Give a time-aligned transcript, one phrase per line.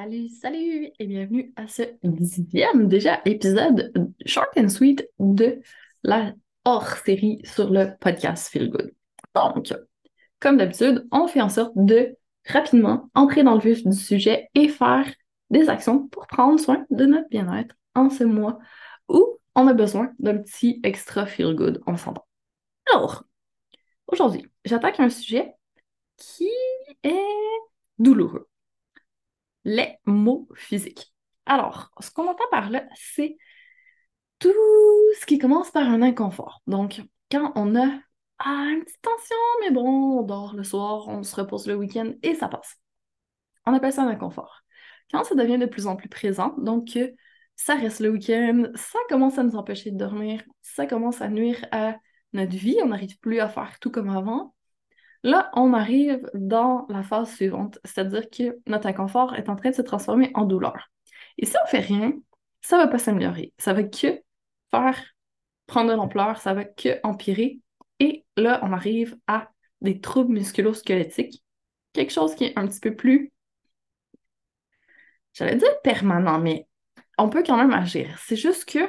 [0.00, 3.92] Salut, salut et bienvenue à ce dixième déjà épisode
[4.24, 5.60] short and sweet de
[6.04, 8.94] la hors-série sur le podcast Feel Good.
[9.34, 9.74] Donc,
[10.38, 12.16] comme d'habitude, on fait en sorte de
[12.46, 15.04] rapidement entrer dans le vif du sujet et faire
[15.50, 18.60] des actions pour prendre soin de notre bien-être en ce mois
[19.08, 22.24] où on a besoin d'un petit extra Feel Good, on s'entend.
[22.94, 23.24] Alors,
[24.06, 25.54] aujourd'hui, j'attaque un sujet
[26.16, 26.48] qui
[27.02, 27.58] est
[27.98, 28.48] douloureux
[29.68, 31.12] les mots physiques.
[31.44, 33.36] Alors, ce qu'on entend par là, c'est
[34.38, 34.52] tout
[35.20, 36.62] ce qui commence par un inconfort.
[36.66, 37.86] Donc, quand on a
[38.38, 42.12] ah, une petite tension, mais bon, on dort le soir, on se repose le week-end
[42.22, 42.76] et ça passe.
[43.66, 44.62] On appelle ça un inconfort.
[45.12, 46.98] Quand ça devient de plus en plus présent, donc
[47.56, 51.62] ça reste le week-end, ça commence à nous empêcher de dormir, ça commence à nuire
[51.72, 51.96] à
[52.32, 54.54] notre vie, on n'arrive plus à faire tout comme avant,
[55.24, 59.74] Là, on arrive dans la phase suivante, c'est-à-dire que notre inconfort est en train de
[59.74, 60.90] se transformer en douleur.
[61.38, 62.12] Et si on fait rien,
[62.60, 63.52] ça va pas s'améliorer.
[63.58, 64.20] Ça va que
[64.70, 65.04] faire
[65.66, 67.60] prendre de l'ampleur, ça va que empirer.
[68.00, 71.42] Et là, on arrive à des troubles musculo-squelettiques,
[71.92, 73.32] quelque chose qui est un petit peu plus,
[75.34, 76.66] j'allais dire permanent, mais
[77.16, 78.18] on peut quand même agir.
[78.24, 78.80] C'est juste que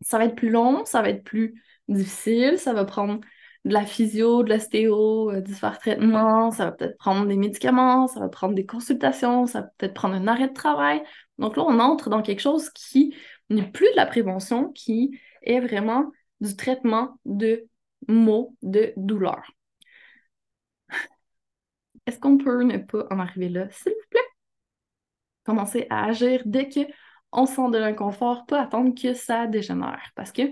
[0.00, 3.20] ça va être plus long, ça va être plus difficile, ça va prendre
[3.68, 8.20] de la physio, de l'ostéo, euh, divers traitements, ça va peut-être prendre des médicaments, ça
[8.20, 11.02] va prendre des consultations, ça va peut-être prendre un arrêt de travail.
[11.38, 13.14] Donc là, on entre dans quelque chose qui
[13.50, 17.66] n'est plus de la prévention, qui est vraiment du traitement de
[18.08, 19.42] maux, de douleur.
[22.06, 24.20] Est-ce qu'on peut ne pas en arriver là, s'il vous plaît?
[25.44, 30.10] Commencer à agir dès qu'on sent de l'inconfort, pas attendre que ça dégénère.
[30.14, 30.42] Parce que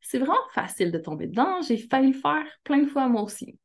[0.00, 1.60] c'est vraiment facile de tomber dedans.
[1.62, 3.58] J'ai failli le faire plein de fois moi aussi.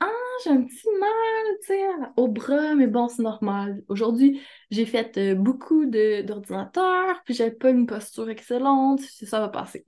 [0.00, 0.08] Ah,
[0.44, 1.80] j'ai un petit mal, tu sais,
[2.16, 3.82] au bras, mais bon, c'est normal.
[3.88, 4.40] Aujourd'hui,
[4.70, 9.86] j'ai fait euh, beaucoup d'ordinateurs, puis j'avais pas une posture excellente, ça va passer.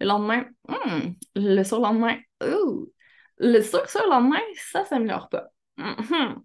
[0.00, 2.88] Le lendemain, hmm, le surlendemain, oh,
[3.38, 5.48] le sur-surlendemain, ça s'améliore pas.
[5.76, 6.36] Hmm.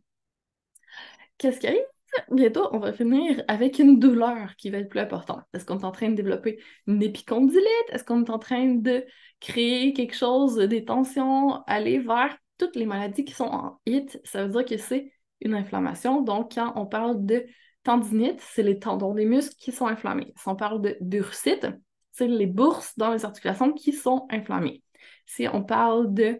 [1.37, 1.96] Qu'est-ce qui arrive?
[2.31, 5.43] Bientôt, on va finir avec une douleur qui va être plus importante.
[5.53, 7.89] Est-ce qu'on est en train de développer une épicondylite?
[7.89, 9.05] Est-ce qu'on est en train de
[9.39, 14.19] créer quelque chose, des tensions, aller vers toutes les maladies qui sont en HIT?
[14.23, 16.21] Ça veut dire que c'est une inflammation.
[16.21, 17.45] Donc, quand on parle de
[17.83, 20.33] tendinite, c'est les tendons des muscles qui sont inflammés.
[20.35, 21.67] Si on parle de bursite,
[22.11, 24.81] c'est les bourses dans les articulations qui sont inflammées.
[25.25, 26.39] Si on parle de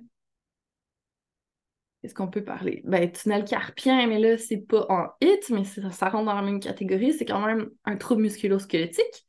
[2.03, 2.81] est-ce qu'on peut parler?
[2.85, 6.59] Ben, tunnel carpien, mais là, c'est pas en HIT, mais ça, rentre dans la même
[6.59, 7.13] catégorie.
[7.13, 9.25] C'est quand même un trouble musculo-squelettique.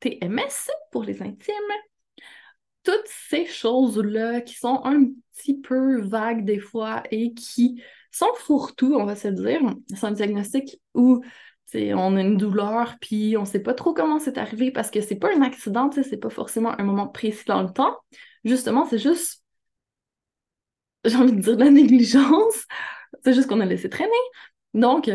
[0.00, 1.54] TMS pour les intimes.
[2.82, 8.94] Toutes ces choses-là qui sont un petit peu vagues des fois et qui sont fourre-tout,
[8.94, 9.60] on va se dire.
[9.88, 11.22] C'est un diagnostic où
[11.74, 15.16] on a une douleur, puis on sait pas trop comment c'est arrivé parce que c'est
[15.16, 17.96] pas un accident, c'est pas forcément un moment précis dans le temps.
[18.44, 19.39] Justement, c'est juste
[21.04, 22.66] j'ai envie de dire de la négligence.
[23.24, 24.10] C'est juste qu'on a laissé traîner.
[24.74, 25.10] Donc,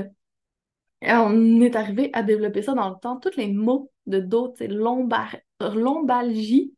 [1.02, 3.18] on est arrivé à développer ça dans le temps.
[3.20, 6.74] Tous les mots de dos, lombar lombalgie,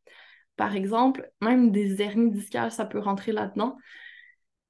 [0.55, 3.77] par exemple, même des hernies discales, ça peut rentrer là-dedans.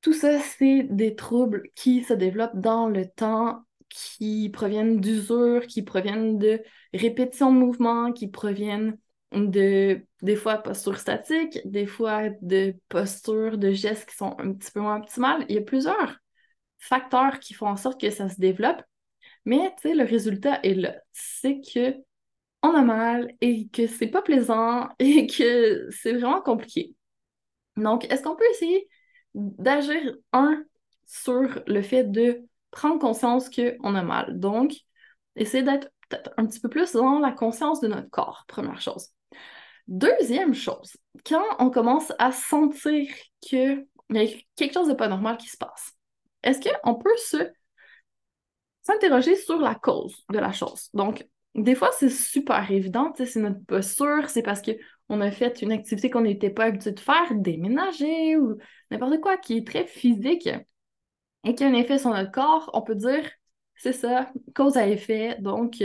[0.02, 5.82] Tout ça, c'est des troubles qui se développent dans le temps, qui proviennent d'usure, qui
[5.82, 6.62] proviennent de
[6.94, 8.98] répétition de mouvements, qui proviennent
[9.34, 14.72] de des fois posture statique, des fois de posture, de gestes qui sont un petit
[14.72, 15.46] peu moins optimales.
[15.50, 16.18] Il y a plusieurs
[16.80, 18.82] facteurs qui font en sorte que ça se développe,
[19.46, 20.96] mais tu sais, le résultat est là.
[21.14, 21.96] C'est que
[22.64, 26.96] on a mal et que c'est pas plaisant et que c'est vraiment compliqué.
[27.78, 28.88] Donc, est-ce qu'on peut essayer
[29.36, 30.64] d'agir, un,
[31.06, 34.40] sur le fait de prendre conscience qu'on a mal?
[34.40, 34.74] Donc,
[35.36, 39.10] essayer d'être peut-être un petit peu plus dans la conscience de notre corps, première chose.
[39.88, 43.08] Deuxième chose, quand on commence à sentir
[43.40, 44.26] qu'il y a
[44.56, 45.94] quelque chose de pas normal qui se passe,
[46.44, 47.38] est-ce qu'on peut se
[48.84, 50.90] s'interroger sur la cause de la chose?
[50.94, 51.26] Donc,
[51.56, 56.10] des fois, c'est super évident, c'est notre posture, c'est parce qu'on a fait une activité
[56.10, 58.58] qu'on n'était pas habitué de faire, déménager ou
[58.92, 60.50] n'importe quoi qui est très physique
[61.44, 63.24] et qui a un effet sur notre corps, on peut dire,
[63.76, 65.82] c'est ça, cause à effet, donc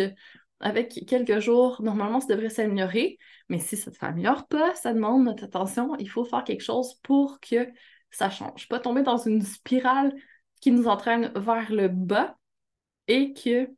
[0.63, 3.19] avec quelques jours, normalement, ça devrait s'améliorer.
[3.49, 5.95] Mais si ça ne s'améliore pas, ça demande notre attention.
[5.97, 7.69] Il faut faire quelque chose pour que
[8.11, 8.69] ça change.
[8.69, 10.15] Pas tomber dans une spirale
[10.61, 12.37] qui nous entraîne vers le bas
[13.09, 13.69] et que,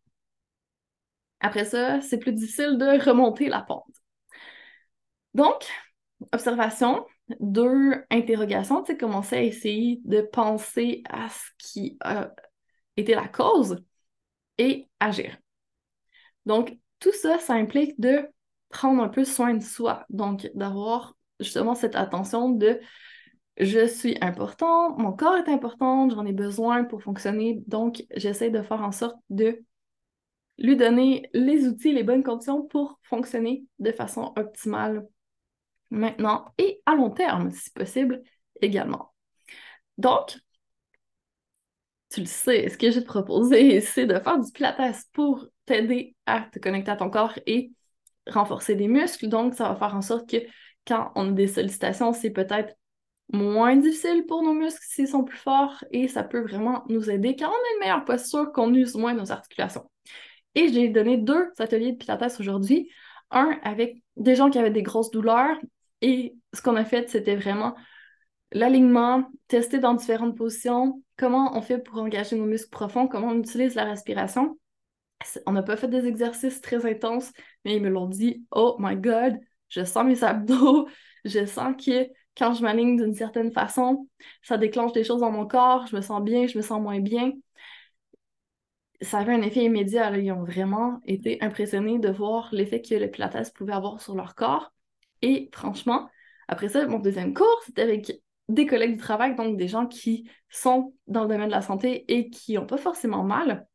[1.40, 3.84] après ça, c'est plus difficile de remonter la pente.
[5.34, 5.66] Donc,
[6.32, 7.06] observation.
[7.40, 8.82] Deux, interrogations.
[8.82, 12.30] Tu sais, commencer à essayer de penser à ce qui a
[12.96, 13.82] été la cause
[14.58, 15.36] et agir.
[16.46, 18.28] Donc, tout ça, ça implique de
[18.68, 20.04] prendre un peu soin de soi.
[20.10, 22.80] Donc, d'avoir justement cette attention de
[23.56, 27.62] je suis important, mon corps est important, j'en ai besoin pour fonctionner.
[27.68, 29.62] Donc, j'essaie de faire en sorte de
[30.58, 35.06] lui donner les outils, les bonnes conditions pour fonctionner de façon optimale
[35.90, 38.22] maintenant et à long terme, si possible,
[38.60, 39.14] également.
[39.98, 40.38] Donc,
[42.14, 46.42] tu le sais, ce que j'ai proposé, c'est de faire du pilates pour t'aider à
[46.42, 47.72] te connecter à ton corps et
[48.26, 49.28] renforcer des muscles.
[49.28, 50.38] Donc, ça va faire en sorte que
[50.86, 52.74] quand on a des sollicitations, c'est peut-être
[53.32, 57.36] moins difficile pour nos muscles s'ils sont plus forts et ça peut vraiment nous aider
[57.36, 59.90] quand on a une meilleure posture, qu'on use moins nos articulations.
[60.54, 62.90] Et j'ai donné deux ateliers de pilates aujourd'hui.
[63.30, 65.56] Un avec des gens qui avaient des grosses douleurs
[66.00, 67.74] et ce qu'on a fait, c'était vraiment
[68.52, 73.38] l'alignement, tester dans différentes positions, comment on fait pour engager nos muscles profonds, comment on
[73.38, 74.58] utilise la respiration.
[75.46, 77.32] On n'a pas fait des exercices très intenses,
[77.64, 79.38] mais ils me l'ont dit, oh my god,
[79.68, 80.88] je sens mes abdos,
[81.24, 84.08] je sens que quand je m'aligne d'une certaine façon,
[84.42, 87.00] ça déclenche des choses dans mon corps, je me sens bien, je me sens moins
[87.00, 87.32] bien.
[89.00, 90.16] Ça avait un effet immédiat.
[90.16, 94.34] Ils ont vraiment été impressionnés de voir l'effet que le Pilates pouvait avoir sur leur
[94.34, 94.72] corps.
[95.22, 96.08] Et franchement,
[96.48, 100.28] après ça, mon deuxième cours, c'était avec des collègues du travail, donc des gens qui
[100.50, 103.66] sont dans le domaine de la santé et qui n'ont pas forcément mal.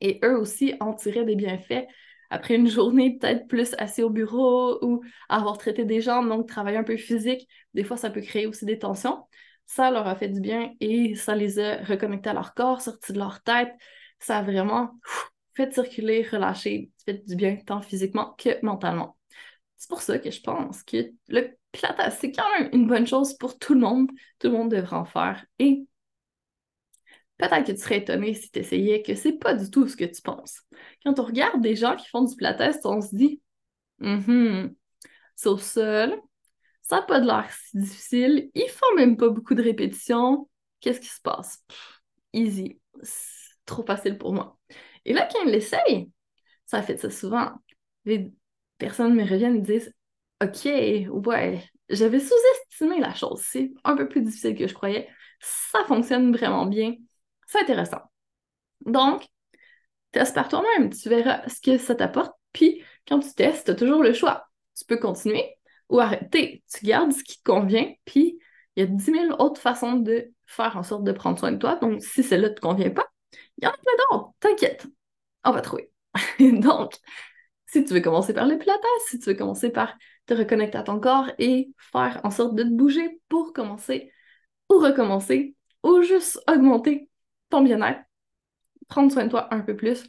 [0.00, 1.86] Et eux aussi en tiraient des bienfaits
[2.32, 6.78] après une journée peut-être plus assis au bureau ou avoir traité des gens, donc travailler
[6.78, 7.46] un peu physique.
[7.74, 9.22] Des fois, ça peut créer aussi des tensions.
[9.66, 13.12] Ça leur a fait du bien et ça les a reconnectés à leur corps, sortis
[13.12, 13.72] de leur tête.
[14.18, 14.90] Ça a vraiment
[15.54, 19.16] fait circuler, relâcher, fait du bien tant physiquement que mentalement.
[19.76, 23.34] C'est pour ça que je pense que le Pilates, c'est quand même une bonne chose
[23.34, 24.10] pour tout le monde.
[24.38, 25.44] Tout le monde devrait en faire.
[25.58, 25.86] Et
[27.38, 30.04] peut-être que tu serais étonné si tu essayais que c'est pas du tout ce que
[30.04, 30.60] tu penses.
[31.04, 33.40] Quand on regarde des gens qui font du Pilates, on se dit,
[34.00, 34.74] hum,
[35.34, 36.14] c'est au sol,
[36.82, 40.48] ça n'a pas de l'air si difficile, ils font même pas beaucoup de répétitions.
[40.80, 41.64] Qu'est-ce qui se passe?
[42.32, 42.80] easy.
[43.64, 44.58] Trop facile pour moi.
[45.04, 46.10] Et là, quand ils l'essayent,
[46.66, 47.52] ça fait ça souvent.
[48.04, 48.32] Les
[48.78, 49.94] personnes me reviennent et disent
[50.42, 53.40] OK, ouais, j'avais sous-estimé la chose.
[53.42, 55.08] C'est un peu plus difficile que je croyais.
[55.40, 56.94] Ça fonctionne vraiment bien.
[57.46, 58.00] C'est intéressant.
[58.86, 59.26] Donc,
[60.12, 60.90] teste par toi-même.
[60.90, 62.34] Tu verras ce que ça t'apporte.
[62.52, 64.48] Puis, quand tu testes, tu as toujours le choix.
[64.76, 65.56] Tu peux continuer
[65.88, 66.64] ou arrêter.
[66.72, 67.92] Tu gardes ce qui te convient.
[68.04, 68.38] Puis,
[68.76, 71.58] il y a 10 000 autres façons de faire en sorte de prendre soin de
[71.58, 71.76] toi.
[71.76, 73.06] Donc, si celle-là ne te convient pas,
[73.58, 74.32] il y en a plein d'autres.
[74.40, 74.86] T'inquiète.
[75.44, 75.90] On va trouver.
[76.40, 76.94] Donc,
[77.72, 79.96] si tu veux commencer par le pilates, si tu veux commencer par
[80.26, 84.12] te reconnecter à ton corps et faire en sorte de te bouger pour commencer
[84.68, 87.08] ou recommencer ou juste augmenter
[87.48, 88.02] ton bien-être,
[88.88, 90.04] prendre soin de toi un peu plus,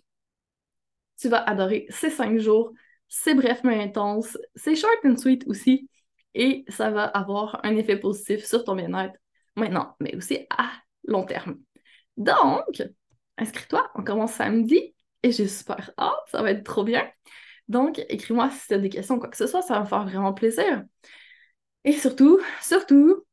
[1.17, 2.73] tu vas adorer ces cinq jours.
[3.07, 5.89] C'est bref mais intense, c'est short and sweet aussi
[6.33, 9.15] et ça va avoir un effet positif sur ton bien-être
[9.55, 10.69] maintenant, mais aussi à
[11.05, 11.59] long terme.
[12.17, 12.83] Donc,
[13.37, 17.09] inscris-toi, on commence samedi et j'ai super hâte, ça va être trop bien.
[17.67, 20.03] Donc, écris-moi si tu as des questions, quoi que ce soit, ça va me faire
[20.03, 20.83] vraiment plaisir.
[21.85, 23.25] Et surtout, surtout,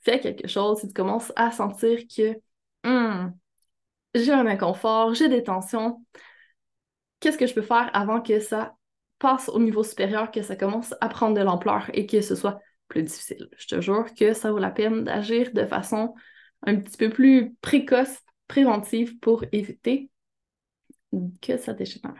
[0.00, 2.36] fais quelque chose si tu commences à sentir que
[2.84, 3.32] hmm,
[4.14, 6.04] j'ai un inconfort, j'ai des tensions.
[7.20, 8.76] Qu'est-ce que je peux faire avant que ça
[9.18, 12.60] passe au niveau supérieur, que ça commence à prendre de l'ampleur et que ce soit
[12.88, 13.48] plus difficile?
[13.56, 16.14] Je te jure que ça vaut la peine d'agir de façon
[16.62, 20.10] un petit peu plus précoce, préventive pour éviter
[21.42, 22.14] que ça dégénère.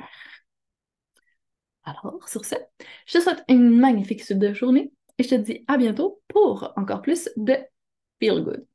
[1.90, 2.54] Alors, sur ce,
[3.06, 6.72] je te souhaite une magnifique suite de journée et je te dis à bientôt pour
[6.76, 7.56] encore plus de
[8.20, 8.66] Feel Good.